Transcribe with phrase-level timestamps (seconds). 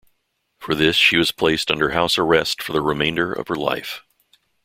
[0.57, 4.01] For this she was placed under house arrest for the remainder of her life.